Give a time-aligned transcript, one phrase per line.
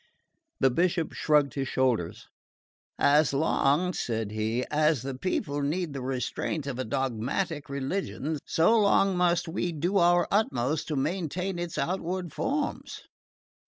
[0.59, 2.25] The Bishop shrugged his shoulders.
[2.97, 8.79] "As long," said he, "as the people need the restraint of a dogmatic religion so
[8.79, 13.03] long must we do our utmost to maintain its outward forms.